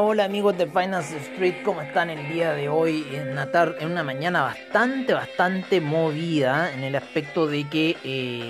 Hola, 0.00 0.26
amigos 0.26 0.56
de 0.56 0.68
Finance 0.68 1.16
Street, 1.16 1.56
¿cómo 1.64 1.82
están 1.82 2.08
el 2.08 2.32
día 2.32 2.52
de 2.52 2.68
hoy? 2.68 3.04
En 3.12 3.32
una, 3.32 3.48
en 3.80 3.90
una 3.90 4.04
mañana 4.04 4.42
bastante, 4.42 5.12
bastante 5.12 5.80
movida 5.80 6.72
en 6.72 6.84
el 6.84 6.94
aspecto 6.94 7.48
de 7.48 7.68
que 7.68 7.96
eh, 8.04 8.48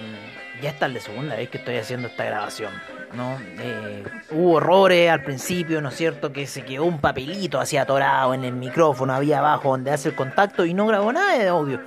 ya 0.61 0.69
está 0.69 0.89
la 0.89 1.01
segunda 1.01 1.37
vez 1.37 1.49
que 1.49 1.57
estoy 1.57 1.77
haciendo 1.77 2.09
esta 2.09 2.27
grabación. 2.27 2.71
¿no? 3.15 3.39
Eh, 3.61 4.05
hubo 4.31 4.59
errores 4.59 5.11
al 5.11 5.23
principio, 5.23 5.81
¿no 5.81 5.89
es 5.89 5.97
cierto? 5.97 6.35
Que 6.35 6.47
se 6.47 6.67
quedó 6.67 6.85
un 6.85 7.01
papelito 7.01 7.59
así 7.59 7.79
atorado 7.79 8.35
en 8.35 8.45
el 8.45 8.53
micrófono, 8.53 9.15
había 9.15 9.39
abajo 9.39 9.71
donde 9.71 9.91
hace 9.91 10.11
el 10.11 10.15
contacto 10.15 10.67
y 10.67 10.75
no 10.75 10.87
grabó 10.87 11.11
nada 11.15 11.39
de 11.39 11.49
audio. 11.49 11.81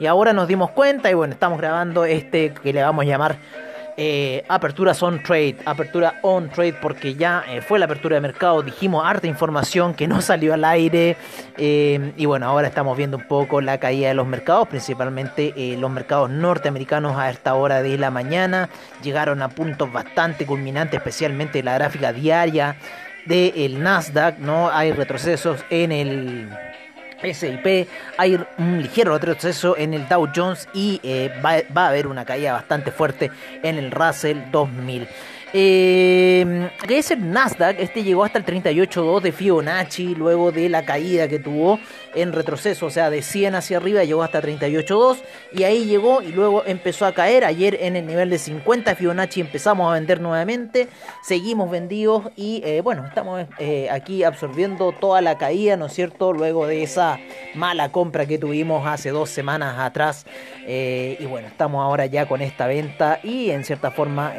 Y 0.00 0.06
ahora 0.06 0.32
nos 0.32 0.48
dimos 0.48 0.72
cuenta 0.72 1.08
y 1.08 1.14
bueno, 1.14 1.34
estamos 1.34 1.60
grabando 1.60 2.04
este 2.04 2.52
que 2.52 2.72
le 2.72 2.82
vamos 2.82 3.04
a 3.04 3.06
llamar 3.06 3.36
eh, 3.96 4.44
aperturas 4.48 5.02
on 5.02 5.22
trade, 5.22 5.56
apertura 5.64 6.18
on 6.22 6.50
trade 6.50 6.74
porque 6.82 7.14
ya 7.14 7.44
eh, 7.48 7.60
fue 7.60 7.78
la 7.78 7.84
apertura 7.84 8.16
de 8.16 8.20
mercado, 8.20 8.62
dijimos 8.62 9.06
harta 9.06 9.26
información 9.26 9.94
que 9.94 10.08
no 10.08 10.20
salió 10.22 10.54
al 10.54 10.64
aire 10.64 11.16
eh, 11.56 12.12
y 12.16 12.26
bueno, 12.26 12.46
ahora 12.46 12.66
estamos 12.66 12.96
viendo 12.96 13.16
un 13.16 13.28
poco 13.28 13.60
la 13.60 13.78
caída 13.78 14.08
de 14.08 14.14
los 14.14 14.26
mercados, 14.26 14.68
principalmente 14.68 15.54
los 15.78 15.90
mercados 15.90 16.28
norteamericanos 16.30 17.16
a 17.16 17.30
esta 17.30 17.54
hora 17.54 17.82
de 17.82 17.96
la 17.96 18.10
mañana, 18.10 18.68
llegaron 19.02 19.42
a 19.42 19.48
puntos 19.48 19.92
bastante 19.92 20.44
culminantes, 20.44 20.98
especialmente 20.98 21.62
la 21.62 21.74
gráfica 21.74 22.12
diaria 22.12 22.76
del 23.26 23.82
Nasdaq, 23.82 24.38
¿no? 24.38 24.70
Hay 24.70 24.92
retrocesos 24.92 25.64
en 25.70 25.92
el 25.92 26.48
SIP, 27.32 27.88
hay 28.18 28.38
un 28.58 28.82
ligero 28.82 29.12
retroceso 29.14 29.76
en 29.76 29.94
el 29.94 30.08
Dow 30.08 30.28
Jones 30.34 30.68
y 30.74 31.00
eh, 31.02 31.30
va, 31.44 31.62
va, 31.76 31.86
a 31.86 31.88
haber 31.88 32.06
una 32.06 32.24
caída 32.24 32.52
bastante 32.52 32.90
fuerte 32.90 33.30
en 33.62 33.78
el 33.78 33.90
Russell 33.90 34.38
2000. 34.50 35.08
Eh, 35.56 36.68
que 36.84 36.98
es 36.98 37.12
el 37.12 37.30
Nasdaq, 37.30 37.78
este 37.78 38.02
llegó 38.02 38.24
hasta 38.24 38.38
el 38.38 38.44
38.2 38.44 39.20
de 39.20 39.30
Fibonacci 39.30 40.16
luego 40.16 40.50
de 40.50 40.68
la 40.68 40.84
caída 40.84 41.28
que 41.28 41.38
tuvo 41.38 41.78
en 42.16 42.32
retroceso, 42.32 42.86
o 42.86 42.90
sea, 42.90 43.08
de 43.08 43.22
100 43.22 43.54
hacia 43.54 43.76
arriba 43.76 44.02
llegó 44.02 44.24
hasta 44.24 44.42
38.2 44.42 45.18
y 45.52 45.62
ahí 45.62 45.84
llegó 45.84 46.22
y 46.22 46.32
luego 46.32 46.64
empezó 46.66 47.06
a 47.06 47.12
caer. 47.14 47.44
Ayer 47.44 47.78
en 47.80 47.94
el 47.94 48.04
nivel 48.04 48.30
de 48.30 48.38
50 48.38 48.96
Fibonacci 48.96 49.42
empezamos 49.42 49.88
a 49.88 49.94
vender 49.94 50.20
nuevamente, 50.20 50.88
seguimos 51.22 51.70
vendidos 51.70 52.32
y 52.34 52.60
eh, 52.64 52.80
bueno, 52.80 53.06
estamos 53.06 53.46
eh, 53.60 53.88
aquí 53.92 54.24
absorbiendo 54.24 54.90
toda 54.90 55.20
la 55.20 55.38
caída, 55.38 55.76
¿no 55.76 55.86
es 55.86 55.92
cierto? 55.92 56.32
Luego 56.32 56.66
de 56.66 56.82
esa 56.82 57.20
mala 57.54 57.92
compra 57.92 58.26
que 58.26 58.38
tuvimos 58.38 58.84
hace 58.88 59.10
dos 59.10 59.30
semanas 59.30 59.78
atrás 59.78 60.26
eh, 60.66 61.16
y 61.20 61.26
bueno, 61.26 61.46
estamos 61.46 61.80
ahora 61.80 62.06
ya 62.06 62.26
con 62.26 62.42
esta 62.42 62.66
venta 62.66 63.20
y 63.22 63.50
en 63.50 63.64
cierta 63.64 63.92
forma 63.92 64.34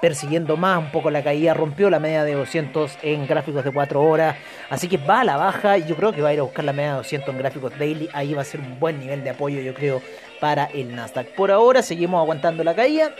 persiguiendo 0.00 0.56
más 0.56 0.78
un 0.78 0.90
poco 0.90 1.10
la 1.10 1.22
caída, 1.22 1.54
rompió 1.54 1.90
la 1.90 1.98
media 1.98 2.24
de 2.24 2.34
200 2.34 2.98
en 3.02 3.26
gráficos 3.26 3.64
de 3.64 3.72
4 3.72 4.02
horas, 4.02 4.36
así 4.70 4.88
que 4.88 4.96
va 4.98 5.20
a 5.20 5.24
la 5.24 5.36
baja 5.36 5.78
y 5.78 5.86
yo 5.86 5.96
creo 5.96 6.12
que 6.12 6.22
va 6.22 6.30
a 6.30 6.34
ir 6.34 6.40
a 6.40 6.42
buscar 6.42 6.64
la 6.64 6.72
media 6.72 6.90
de 6.90 6.96
200 6.98 7.28
en 7.28 7.38
gráficos 7.38 7.78
daily, 7.78 8.08
ahí 8.12 8.34
va 8.34 8.42
a 8.42 8.44
ser 8.44 8.60
un 8.60 8.78
buen 8.78 8.98
nivel 9.00 9.24
de 9.24 9.30
apoyo 9.30 9.60
yo 9.60 9.74
creo 9.74 10.02
para 10.40 10.66
el 10.66 10.94
Nasdaq. 10.94 11.28
Por 11.34 11.50
ahora 11.50 11.82
seguimos 11.82 12.20
aguantando 12.20 12.62
la 12.62 12.74
caída. 12.74 13.12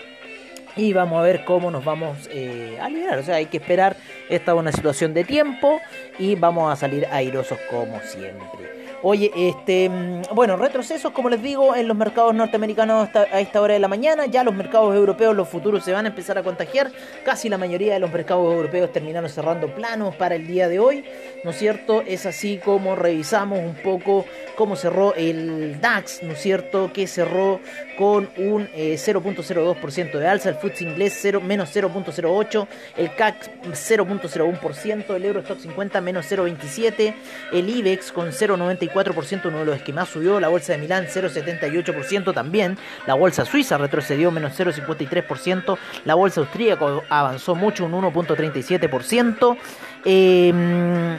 Y 0.76 0.92
vamos 0.92 1.18
a 1.18 1.22
ver 1.22 1.44
cómo 1.44 1.70
nos 1.70 1.84
vamos 1.84 2.28
eh, 2.30 2.78
a 2.80 2.88
liberar. 2.88 3.18
O 3.18 3.22
sea, 3.22 3.36
hay 3.36 3.46
que 3.46 3.56
esperar. 3.56 3.96
Esta 4.28 4.52
es 4.52 4.58
una 4.58 4.72
situación 4.72 5.14
de 5.14 5.24
tiempo. 5.24 5.80
Y 6.18 6.34
vamos 6.34 6.72
a 6.72 6.76
salir 6.76 7.06
airosos 7.10 7.58
como 7.70 7.98
siempre. 8.00 8.76
Oye, 9.02 9.30
este, 9.36 9.88
mm, 9.88 10.34
bueno, 10.34 10.56
retrocesos, 10.56 11.12
como 11.12 11.28
les 11.28 11.42
digo, 11.42 11.76
en 11.76 11.86
los 11.86 11.96
mercados 11.96 12.34
norteamericanos 12.34 13.08
a 13.14 13.40
esta 13.40 13.60
hora 13.60 13.74
de 13.74 13.80
la 13.80 13.88
mañana. 13.88 14.26
Ya 14.26 14.42
los 14.42 14.54
mercados 14.54 14.94
europeos, 14.94 15.36
los 15.36 15.48
futuros 15.48 15.84
se 15.84 15.92
van 15.92 16.06
a 16.06 16.08
empezar 16.08 16.38
a 16.38 16.42
contagiar. 16.42 16.90
Casi 17.24 17.48
la 17.48 17.58
mayoría 17.58 17.94
de 17.94 18.00
los 18.00 18.10
mercados 18.10 18.52
europeos 18.52 18.92
terminaron 18.92 19.30
cerrando 19.30 19.74
planos 19.74 20.14
para 20.16 20.34
el 20.34 20.46
día 20.46 20.68
de 20.68 20.80
hoy. 20.80 21.04
¿No 21.44 21.50
es 21.50 21.56
cierto? 21.56 22.02
Es 22.06 22.26
así 22.26 22.58
como 22.58 22.96
revisamos 22.96 23.58
un 23.58 23.74
poco 23.74 24.24
cómo 24.56 24.76
cerró 24.76 25.14
el 25.14 25.80
DAX, 25.80 26.22
¿no 26.22 26.32
es 26.32 26.40
cierto? 26.40 26.90
Que 26.92 27.06
cerró 27.06 27.60
con 27.98 28.28
un 28.38 28.66
0.02% 28.68 30.14
eh, 30.14 30.18
de 30.18 30.26
alza. 30.26 30.50
FTSE 30.68 30.84
inglés 30.84 31.18
0, 31.20 31.40
menos 31.40 31.74
0.08%. 31.74 32.66
El 32.96 33.14
CAC 33.14 33.62
0.01%. 33.64 35.14
El 35.14 35.24
Eurostock 35.24 35.58
50 35.58 36.00
menos 36.00 36.30
0.27%. 36.30 37.14
El 37.52 37.68
IBEX 37.68 38.12
con 38.12 38.28
0.94% 38.28 39.46
uno 39.46 39.60
de 39.60 39.64
los 39.64 39.82
que 39.82 39.92
más 39.92 40.08
subió, 40.08 40.40
la 40.40 40.48
bolsa 40.48 40.72
de 40.72 40.78
Milán 40.78 41.06
0,78% 41.06 42.34
también, 42.34 42.76
la 43.06 43.14
bolsa 43.14 43.44
suiza 43.44 43.78
retrocedió 43.78 44.30
menos 44.30 44.58
0,53%, 44.58 45.78
la 46.04 46.14
bolsa 46.14 46.40
austríaca 46.40 46.86
avanzó 47.08 47.54
mucho, 47.54 47.84
un 47.84 47.92
1,37%. 47.92 49.56
Eh, 50.04 51.16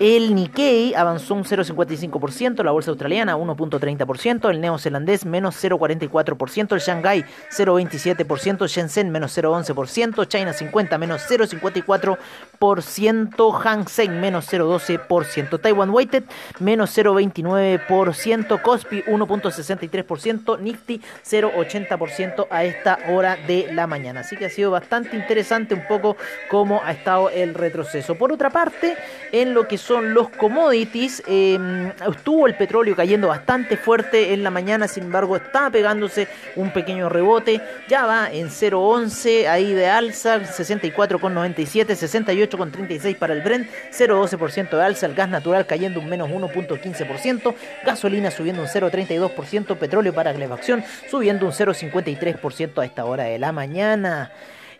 el 0.00 0.34
Nikkei 0.34 0.94
avanzó 0.94 1.34
un 1.34 1.44
0,55%, 1.44 2.64
la 2.64 2.70
bolsa 2.70 2.90
australiana 2.90 3.36
1,30%, 3.36 4.48
el 4.48 4.62
neozelandés 4.62 5.26
menos 5.26 5.62
0,44%, 5.62 6.72
el 6.72 6.80
Shanghai 6.80 7.22
0,27%, 7.50 8.66
Shenzhen 8.66 9.10
menos 9.10 9.36
0,11%, 9.36 10.26
China 10.26 10.54
50 10.54 10.96
menos 10.96 11.30
0,54%, 11.30 13.62
Hang 13.62 13.88
Seng 13.88 14.20
menos 14.20 14.50
0,12%, 14.50 15.60
Taiwan 15.60 15.90
Weighted 15.90 16.24
menos 16.60 16.96
0,29%, 16.96 18.62
Kospi 18.62 19.02
1,63%, 19.02 20.60
Nifty 20.60 21.02
0,80% 21.26 22.46
a 22.50 22.64
esta 22.64 22.98
hora 23.10 23.36
de 23.36 23.70
la 23.74 23.86
mañana. 23.86 24.20
Así 24.20 24.38
que 24.38 24.46
ha 24.46 24.50
sido 24.50 24.70
bastante 24.70 25.14
interesante 25.14 25.74
un 25.74 25.86
poco 25.86 26.16
cómo 26.48 26.80
ha 26.82 26.92
estado 26.92 27.28
el 27.28 27.52
retroceso. 27.52 28.14
Por 28.14 28.32
otra 28.32 28.48
parte, 28.48 28.96
en 29.30 29.52
lo 29.52 29.68
que 29.68 29.76
son 29.90 30.14
los 30.14 30.28
commodities. 30.28 31.20
Em, 31.26 31.88
estuvo 31.88 32.46
el 32.46 32.54
petróleo 32.54 32.94
cayendo 32.94 33.26
bastante 33.26 33.76
fuerte 33.76 34.32
en 34.32 34.44
la 34.44 34.50
mañana, 34.52 34.86
sin 34.86 35.02
embargo 35.02 35.34
está 35.34 35.68
pegándose 35.68 36.28
un 36.54 36.72
pequeño 36.72 37.08
rebote. 37.08 37.60
Ya 37.88 38.06
va 38.06 38.30
en 38.30 38.50
0.11 38.50 39.48
ahí 39.48 39.74
de 39.74 39.88
alza, 39.88 40.38
64,97, 40.38 41.96
68,36 41.96 43.16
para 43.16 43.34
el 43.34 43.40
Brent, 43.42 43.68
0,12% 43.90 44.76
de 44.76 44.80
alza. 44.84 45.06
El 45.06 45.14
gas 45.16 45.28
natural 45.28 45.66
cayendo 45.66 45.98
un 45.98 46.08
menos 46.08 46.30
1,15%, 46.30 47.52
gasolina 47.84 48.30
subiendo 48.30 48.62
un 48.62 48.68
0,32%, 48.68 49.76
petróleo 49.76 50.14
para 50.14 50.32
calefacción 50.32 50.84
subiendo 51.10 51.46
un 51.46 51.52
0,53% 51.52 52.78
a 52.78 52.84
esta 52.84 53.04
hora 53.06 53.24
de 53.24 53.40
la 53.40 53.50
mañana. 53.50 54.30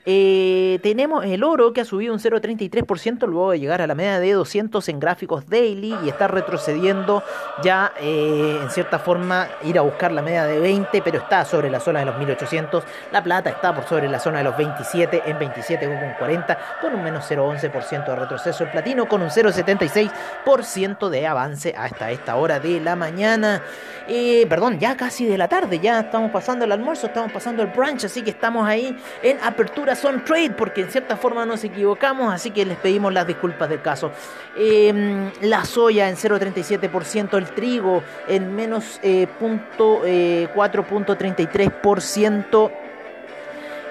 Eh, 0.07 0.79
tenemos 0.83 1.27
el 1.27 1.45
oro 1.45 1.75
que 1.75 1.83
ha 1.83 1.85
subido 1.85 2.15
un 2.15 2.21
0,33% 2.21 3.27
luego 3.27 3.51
de 3.51 3.61
llegar 3.61 3.83
a 3.83 3.87
la 3.87 3.95
media 3.95 4.19
de 4.19 4.33
200 4.33 4.89
en 4.89 4.99
gráficos 4.99 5.47
daily 5.47 5.95
y 6.03 6.09
está 6.09 6.27
retrocediendo 6.27 7.23
ya 7.63 7.93
eh, 8.01 8.59
en 8.63 8.71
cierta 8.71 8.99
forma 8.99 9.49
ir 9.65 9.79
a 9.79 9.83
buscar 9.83 10.11
la 10.11 10.23
media 10.23 10.47
de 10.47 10.59
20, 10.59 11.03
pero 11.03 11.19
está 11.19 11.45
sobre 11.45 11.69
la 11.69 11.81
zona 11.81 12.01
de 12.01 12.07
los 12.07 12.17
1800. 12.19 12.83
La 13.13 13.23
plata 13.23 13.51
está 13.51 13.75
por 13.75 13.85
sobre 13.85 14.09
la 14.09 14.19
zona 14.19 14.39
de 14.39 14.45
los 14.45 14.57
27 14.57 15.23
en 15.27 15.39
27,40 15.39 16.59
con 16.81 16.95
un 16.95 17.05
menos 17.05 17.31
0,11% 17.31 18.07
de 18.07 18.17
retroceso. 18.17 18.65
El 18.65 18.71
platino 18.71 19.07
con 19.07 19.21
un 19.21 19.29
0,76% 19.29 21.11
de 21.11 21.27
avance 21.27 21.75
hasta 21.77 22.11
esta 22.11 22.37
hora 22.37 22.59
de 22.59 22.81
la 22.81 22.97
mañana. 22.97 23.63
Eh, 24.09 24.47
perdón, 24.49 24.79
ya 24.79 24.97
casi 24.97 25.27
de 25.27 25.37
la 25.37 25.47
tarde, 25.47 25.79
ya 25.79 26.01
estamos 26.01 26.31
pasando 26.31 26.65
el 26.65 26.73
almuerzo, 26.73 27.09
estamos 27.09 27.31
pasando 27.31 27.63
el 27.63 27.69
brunch, 27.69 28.05
así 28.07 28.23
que 28.23 28.31
estamos 28.31 28.67
ahí 28.67 28.97
en 29.23 29.39
apertura 29.43 29.90
son 29.95 30.25
trade, 30.25 30.51
porque 30.51 30.81
en 30.83 30.91
cierta 30.91 31.17
forma 31.17 31.47
nos 31.47 31.65
equivocamos, 31.65 32.33
así 32.33 32.51
que 32.51 32.65
les 32.65 32.79
pedimos 32.79 33.13
las 33.13 33.27
disculpas 33.27 33.69
del 33.69 33.83
caso. 33.83 34.13
Em, 34.57 35.31
la 35.43 35.65
soya 35.65 36.09
en 36.09 36.17
0,37%, 36.17 37.37
el 37.37 37.47
trigo 37.47 38.05
en 38.29 38.55
menos 38.55 39.01
eh, 39.03 39.27
punto, 39.39 40.03
4.33%. 40.03 42.71
Eh, 42.71 42.73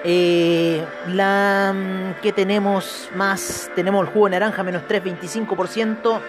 eh, 0.02 0.82
la 1.08 1.74
mm, 1.74 2.22
que 2.22 2.32
tenemos 2.32 3.10
más, 3.14 3.70
tenemos 3.74 4.06
el 4.06 4.12
jugo 4.12 4.26
de 4.26 4.30
naranja 4.30 4.62
menos 4.62 4.82
3.25%, 4.88 6.20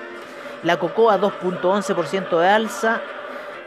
la 0.64 0.78
cocoa 0.78 1.18
2.11% 1.18 2.38
de 2.38 2.50
alza, 2.50 3.02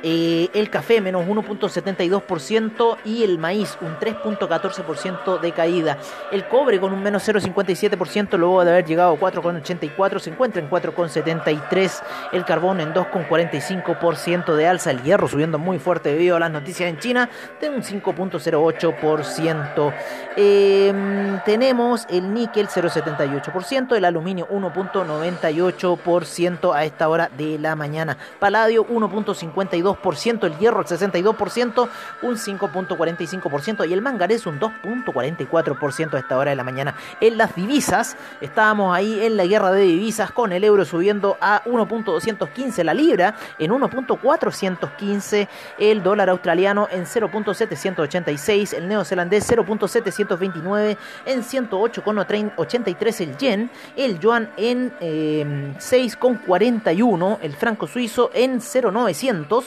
eh, 0.06 0.50
el 0.52 0.68
café 0.68 1.00
menos 1.00 1.26
1.72% 1.26 2.98
y 3.06 3.24
el 3.24 3.38
maíz 3.38 3.78
un 3.80 3.96
3.14% 3.96 5.40
de 5.40 5.52
caída. 5.52 5.96
El 6.30 6.46
cobre 6.46 6.78
con 6.78 6.92
un 6.92 7.02
menos 7.02 7.26
0.57% 7.26 8.36
luego 8.36 8.62
de 8.66 8.72
haber 8.72 8.84
llegado 8.84 9.14
a 9.14 9.18
4.84 9.18 10.18
se 10.18 10.28
encuentra 10.28 10.60
en 10.60 10.68
4.73. 10.68 12.02
El 12.32 12.44
carbón 12.44 12.80
en 12.80 12.92
2.45% 12.92 14.54
de 14.54 14.66
alza. 14.66 14.90
El 14.90 15.02
hierro 15.02 15.26
subiendo 15.26 15.58
muy 15.58 15.78
fuerte 15.78 16.10
debido 16.10 16.36
a 16.36 16.40
las 16.40 16.50
noticias 16.50 16.90
en 16.90 16.98
China 16.98 17.30
de 17.62 17.70
un 17.70 17.82
5.08%. 17.82 19.94
Em, 20.36 21.40
tenemos 21.46 22.06
el 22.10 22.34
níquel 22.34 22.68
0.78%, 22.68 23.96
el 23.96 24.04
aluminio 24.04 24.46
1.98% 24.50 26.74
a 26.74 26.84
esta 26.84 27.08
hora 27.08 27.30
de 27.38 27.58
la 27.58 27.74
mañana. 27.74 28.18
Paladio 28.38 28.86
1.52% 28.86 29.93
62%, 30.02 30.46
el 30.46 30.58
hierro 30.58 30.80
el 30.80 30.86
62%, 30.86 31.88
un 32.22 32.36
5.45% 32.36 33.88
y 33.88 33.92
el 33.92 34.02
manganés 34.02 34.46
un 34.46 34.60
2.44% 34.60 36.14
a 36.14 36.18
esta 36.18 36.36
hora 36.36 36.50
de 36.50 36.56
la 36.56 36.64
mañana. 36.64 36.94
En 37.20 37.38
las 37.38 37.54
divisas, 37.54 38.16
estábamos 38.40 38.94
ahí 38.94 39.24
en 39.24 39.36
la 39.36 39.46
guerra 39.46 39.72
de 39.72 39.82
divisas 39.82 40.30
con 40.30 40.52
el 40.52 40.64
euro 40.64 40.84
subiendo 40.84 41.36
a 41.40 41.62
1.215 41.64 42.84
la 42.84 42.94
libra, 42.94 43.36
en 43.58 43.70
1.415 43.70 45.48
el 45.78 46.02
dólar 46.02 46.30
australiano 46.30 46.88
en 46.90 47.04
0.786, 47.04 48.74
el 48.74 48.88
neozelandés 48.88 49.48
0.729 49.50 50.96
en 51.26 51.42
108.83 51.42 53.20
el 53.20 53.36
yen, 53.36 53.70
el 53.96 54.18
yuan 54.18 54.50
en 54.56 54.92
6.41, 54.98 57.32
em, 57.32 57.38
el 57.42 57.52
franco 57.54 57.86
suizo 57.86 58.30
en 58.34 58.60
0.900, 58.60 59.64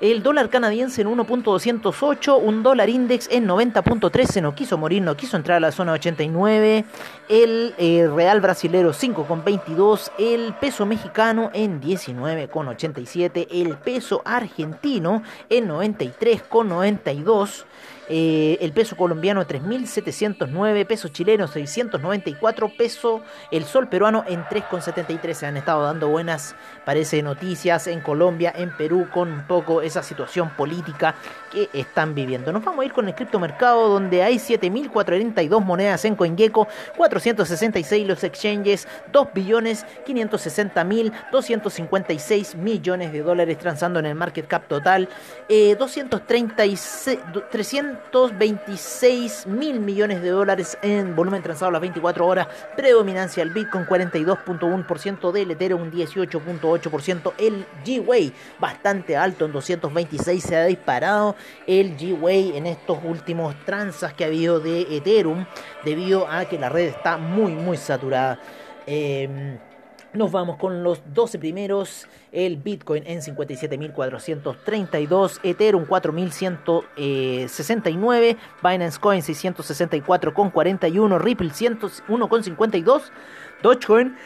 el 0.00 0.22
dólar 0.22 0.50
canadiense 0.50 1.02
en 1.02 1.08
1.208, 1.08 2.38
un 2.42 2.62
dólar 2.62 2.88
index 2.88 3.28
en 3.30 3.48
90.13, 3.48 4.42
no 4.42 4.54
quiso 4.54 4.76
morir, 4.78 5.02
no 5.02 5.16
quiso 5.16 5.36
entrar 5.36 5.56
a 5.56 5.60
la 5.60 5.72
zona 5.72 5.92
89, 5.92 6.84
el 7.28 7.74
eh, 7.78 8.08
real 8.14 8.40
brasilero 8.40 8.92
5.22, 8.92 10.10
el 10.18 10.54
peso 10.54 10.86
mexicano 10.86 11.50
en 11.54 11.80
19.87, 11.80 13.46
el 13.50 13.76
peso 13.76 14.22
argentino 14.24 15.22
en 15.48 15.68
93.92, 15.68 17.64
eh, 18.08 18.58
el 18.60 18.72
peso 18.72 18.96
colombiano 18.96 19.44
3.709, 19.46 20.86
peso 20.86 21.08
chileno 21.08 21.48
694, 21.48 22.72
peso 22.76 23.22
el 23.50 23.64
sol 23.64 23.88
peruano 23.88 24.24
en 24.28 24.44
3,73. 24.44 25.34
Se 25.34 25.46
han 25.46 25.56
estado 25.56 25.82
dando 25.82 26.08
buenas, 26.08 26.54
parece, 26.84 27.22
noticias 27.22 27.86
en 27.86 28.00
Colombia, 28.00 28.52
en 28.56 28.76
Perú, 28.76 29.08
con 29.12 29.32
un 29.32 29.46
poco 29.46 29.82
esa 29.82 30.02
situación 30.02 30.50
política 30.50 31.14
que 31.52 31.68
están 31.72 32.14
viviendo. 32.14 32.52
Nos 32.52 32.64
vamos 32.64 32.82
a 32.82 32.86
ir 32.86 32.92
con 32.92 33.08
el 33.08 33.14
criptomercado 33.14 33.88
donde 33.88 34.22
hay 34.22 34.36
7.442 34.36 35.64
monedas 35.64 36.04
en 36.04 36.14
CoinGecko, 36.14 36.68
466 36.96 38.06
los 38.06 38.22
exchanges, 38.24 38.86
2 39.12 39.28
billones 39.34 39.84
560 40.04 40.84
mil 40.84 41.12
256 41.32 42.54
millones 42.56 43.12
de 43.12 43.22
dólares 43.22 43.58
transando 43.58 43.98
en 43.98 44.06
el 44.06 44.14
market 44.14 44.46
cap 44.46 44.66
total, 44.68 45.08
eh, 45.48 45.76
236, 45.76 47.18
300 47.50 47.95
226 48.12 49.46
mil 49.46 49.80
millones 49.80 50.22
de 50.22 50.30
dólares 50.30 50.78
en 50.82 51.14
volumen 51.14 51.42
transado 51.42 51.70
las 51.70 51.80
24 51.80 52.26
horas. 52.26 52.48
Predominancia 52.76 53.42
el 53.42 53.50
Bitcoin 53.50 53.86
42.1%, 53.86 55.32
del 55.32 55.50
Ethereum 55.50 55.82
un 55.82 55.92
18.8%. 55.92 57.32
El 57.38 57.66
G-Way 57.84 58.32
bastante 58.58 59.16
alto 59.16 59.44
en 59.44 59.52
226 59.52 60.42
se 60.42 60.56
ha 60.56 60.64
disparado 60.64 61.36
el 61.66 61.96
G-Way 61.96 62.56
en 62.56 62.66
estos 62.66 62.98
últimos 63.04 63.54
transas 63.64 64.14
que 64.14 64.24
ha 64.24 64.26
habido 64.28 64.60
de 64.60 64.96
Ethereum 64.96 65.46
debido 65.84 66.28
a 66.28 66.44
que 66.44 66.58
la 66.58 66.68
red 66.68 66.88
está 66.88 67.16
muy 67.16 67.52
muy 67.52 67.76
saturada. 67.76 68.38
Eh, 68.86 69.58
nos 70.16 70.32
vamos 70.32 70.56
con 70.56 70.82
los 70.82 71.02
12 71.12 71.38
primeros. 71.38 72.08
El 72.32 72.56
Bitcoin 72.56 73.02
en 73.06 73.20
57.432. 73.20 75.40
Ethereum 75.42 75.84
4.169. 75.86 78.38
Binance 78.62 78.98
Coin 78.98 79.20
664,41. 79.22 81.18
Ripple 81.18 81.50
101,52. 81.50 83.02
Dogecoin 83.62 84.16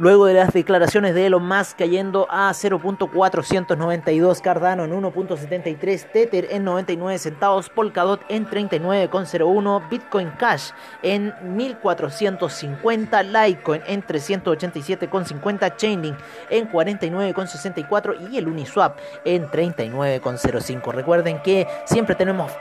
Luego 0.00 0.26
de 0.26 0.34
las 0.34 0.52
declaraciones 0.52 1.12
de 1.12 1.26
Elon 1.26 1.44
Musk 1.44 1.76
cayendo 1.76 2.28
a 2.30 2.52
0.492, 2.52 4.40
Cardano 4.40 4.84
en 4.84 4.92
1.73, 4.92 6.12
Tether 6.12 6.46
en 6.52 6.62
99 6.62 7.18
centavos, 7.18 7.68
Polkadot 7.68 8.20
en 8.28 8.46
39.01, 8.46 9.88
Bitcoin 9.90 10.30
Cash 10.38 10.70
en 11.02 11.34
1450, 11.42 13.24
Litecoin 13.24 13.82
en 13.88 14.04
387.50, 14.04 15.74
Chainlink 15.74 16.16
en 16.48 16.70
49.64 16.70 18.30
y 18.30 18.38
el 18.38 18.46
Uniswap 18.46 19.00
en 19.24 19.48
39.05. 19.48 20.92
Recuerden 20.92 21.42
que 21.42 21.66
siempre 21.86 22.14
tenemos 22.14 22.52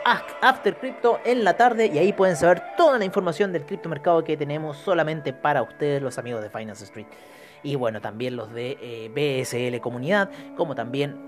After 0.42 0.75
Crypto 0.75 1.19
en 1.24 1.44
la 1.44 1.56
tarde 1.56 1.86
y 1.86 2.00
ahí 2.00 2.13
pueden 2.13 2.36
saber 2.36 2.63
toda 2.75 2.98
la 2.98 3.06
información 3.06 3.54
del 3.54 3.63
criptomercado 3.63 4.24
que 4.24 4.36
tenemos 4.36 4.78
solamente 4.78 5.33
para 5.33 5.62
ustedes 5.62 6.01
los 6.01 6.18
amigos 6.18 6.42
de 6.42 6.50
Finance 6.50 6.83
Street 6.83 7.06
y 7.63 7.75
bueno, 7.75 8.01
también 8.01 8.36
los 8.36 8.54
de 8.54 8.77
eh, 8.81 9.09
BSL 9.09 9.80
Comunidad, 9.81 10.30
como 10.56 10.75
también 10.75 11.27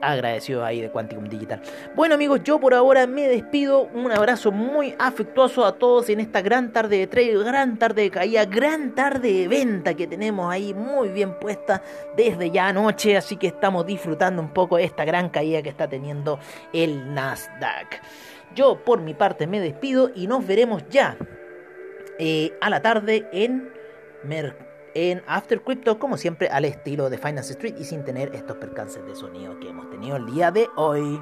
agradecido 0.00 0.64
ahí 0.64 0.80
de 0.80 0.90
Quanticum 0.90 1.28
Digital. 1.28 1.60
Bueno 1.94 2.14
amigos, 2.14 2.40
yo 2.44 2.58
por 2.58 2.74
ahora 2.74 3.06
me 3.06 3.28
despido. 3.28 3.82
Un 3.94 4.10
abrazo 4.12 4.52
muy 4.52 4.94
afectuoso 4.98 5.64
a 5.64 5.72
todos 5.72 6.08
en 6.08 6.20
esta 6.20 6.42
gran 6.42 6.72
tarde 6.72 6.98
de 6.98 7.06
trade, 7.06 7.36
gran 7.44 7.78
tarde 7.78 8.02
de 8.02 8.10
caída, 8.10 8.44
gran 8.44 8.94
tarde 8.94 9.32
de 9.32 9.48
venta 9.48 9.94
que 9.94 10.06
tenemos 10.06 10.50
ahí 10.50 10.74
muy 10.74 11.08
bien 11.08 11.38
puesta 11.38 11.82
desde 12.16 12.50
ya 12.50 12.68
anoche. 12.68 13.16
Así 13.16 13.36
que 13.36 13.48
estamos 13.48 13.86
disfrutando 13.86 14.40
un 14.40 14.52
poco 14.52 14.78
esta 14.78 15.04
gran 15.04 15.28
caída 15.28 15.62
que 15.62 15.68
está 15.68 15.88
teniendo 15.88 16.38
el 16.72 17.14
Nasdaq. 17.14 18.00
Yo 18.54 18.84
por 18.84 19.00
mi 19.00 19.14
parte 19.14 19.46
me 19.46 19.60
despido 19.60 20.10
y 20.14 20.26
nos 20.26 20.46
veremos 20.46 20.84
ya 20.88 21.16
eh, 22.18 22.56
a 22.60 22.70
la 22.70 22.80
tarde 22.80 23.28
en 23.32 23.68
Mercado 24.22 24.73
en 24.94 25.22
After 25.26 25.60
Crypto, 25.62 25.98
como 25.98 26.16
siempre, 26.16 26.48
al 26.48 26.64
estilo 26.64 27.10
de 27.10 27.18
Finance 27.18 27.52
Street 27.52 27.74
y 27.78 27.84
sin 27.84 28.04
tener 28.04 28.34
estos 28.34 28.56
percances 28.56 29.04
de 29.06 29.14
sonido 29.14 29.58
que 29.60 29.68
hemos 29.68 29.90
tenido 29.90 30.16
el 30.16 30.26
día 30.26 30.50
de 30.50 30.68
hoy. 30.76 31.20